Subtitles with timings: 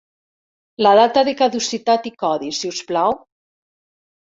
[0.85, 3.17] La data de caducitat i codi si us plau?